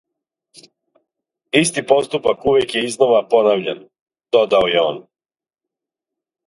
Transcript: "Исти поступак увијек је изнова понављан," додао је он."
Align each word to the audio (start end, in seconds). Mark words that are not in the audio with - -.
"Исти 1.59 1.83
поступак 1.91 2.49
увијек 2.53 2.73
је 2.79 2.83
изнова 2.89 3.21
понављан," 3.35 3.87
додао 4.39 4.75
је 4.77 4.83
он." 4.89 5.01